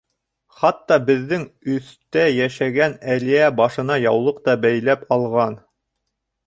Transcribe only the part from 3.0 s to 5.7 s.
Әлиә башына яулыҡ та бәйләп алған.